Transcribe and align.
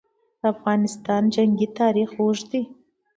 د 0.39 0.41
افغانستان 0.53 1.21
جنګي 1.33 1.67
تاریخ 1.79 2.09
اوږد 2.19 2.45
دی. 2.51 2.61